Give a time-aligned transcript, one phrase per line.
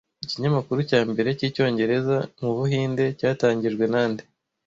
[0.25, 4.23] Ikinyamakuru cya mbere cyicyongereza mubuhinde cyatangijwe nande